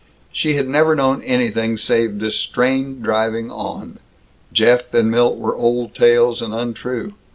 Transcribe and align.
She 0.31 0.55
had 0.55 0.67
never 0.67 0.95
known 0.95 1.21
anything 1.21 1.77
save 1.77 2.17
this 2.17 2.35
strained 2.35 3.03
driving 3.03 3.51
on. 3.51 3.99
Jeff 4.51 4.91
and 4.95 5.11
Milt 5.11 5.37
were 5.37 5.55
old 5.55 5.93
tales, 5.93 6.41
and 6.41 6.55
untrue. 6.55 7.13